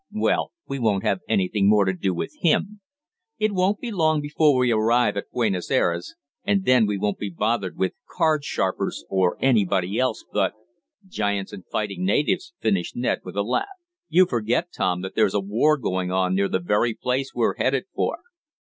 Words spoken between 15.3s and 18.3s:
a war going on near the very place we're headed for."